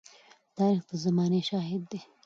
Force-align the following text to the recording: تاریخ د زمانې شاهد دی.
تاریخ 0.57 0.81
د 0.89 0.91
زمانې 1.03 1.41
شاهد 1.49 1.81
دی. 1.91 1.99